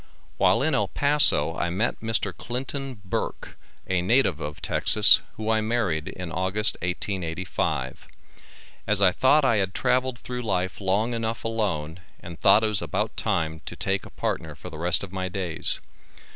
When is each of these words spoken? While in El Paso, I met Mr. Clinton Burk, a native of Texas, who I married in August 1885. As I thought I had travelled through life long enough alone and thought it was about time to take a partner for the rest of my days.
While 0.37 0.63
in 0.63 0.73
El 0.73 0.87
Paso, 0.87 1.55
I 1.55 1.69
met 1.69 1.99
Mr. 1.99 2.35
Clinton 2.35 2.99
Burk, 3.05 3.55
a 3.85 4.01
native 4.01 4.39
of 4.39 4.59
Texas, 4.59 5.21
who 5.37 5.47
I 5.51 5.61
married 5.61 6.07
in 6.07 6.31
August 6.31 6.75
1885. 6.81 8.07
As 8.87 8.99
I 8.99 9.11
thought 9.11 9.45
I 9.45 9.57
had 9.57 9.75
travelled 9.75 10.17
through 10.17 10.41
life 10.41 10.81
long 10.81 11.13
enough 11.13 11.43
alone 11.43 11.99
and 12.19 12.39
thought 12.39 12.63
it 12.63 12.67
was 12.69 12.81
about 12.81 13.15
time 13.15 13.61
to 13.67 13.75
take 13.75 14.03
a 14.03 14.09
partner 14.09 14.55
for 14.55 14.71
the 14.71 14.79
rest 14.79 15.03
of 15.03 15.11
my 15.11 15.29
days. 15.29 15.79